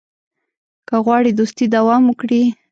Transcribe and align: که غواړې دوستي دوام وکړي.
که 0.87 0.95
غواړې 1.05 1.31
دوستي 1.33 1.65
دوام 1.75 2.03
وکړي. 2.07 2.43